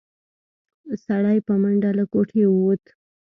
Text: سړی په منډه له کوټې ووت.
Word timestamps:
سړی 1.05 1.37
په 1.47 1.53
منډه 1.61 1.89
له 1.97 2.03
کوټې 2.13 2.43
ووت. 2.47 2.83